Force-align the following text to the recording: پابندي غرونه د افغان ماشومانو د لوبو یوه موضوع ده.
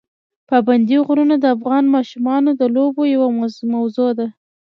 پابندي 0.49 0.97
غرونه 1.07 1.35
د 1.39 1.45
افغان 1.55 1.85
ماشومانو 1.95 2.49
د 2.59 2.61
لوبو 2.75 3.01
یوه 3.13 3.27
موضوع 3.73 4.09
ده. 4.19 4.27